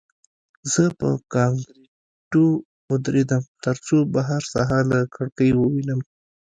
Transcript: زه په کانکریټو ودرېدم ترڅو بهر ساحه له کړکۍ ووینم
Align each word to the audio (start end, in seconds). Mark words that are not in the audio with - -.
زه 0.71 0.83
په 0.99 1.09
کانکریټو 1.33 2.45
ودرېدم 2.89 3.43
ترڅو 3.63 3.97
بهر 4.13 4.41
ساحه 4.53 4.79
له 4.91 4.99
کړکۍ 5.15 5.49
ووینم 5.55 5.99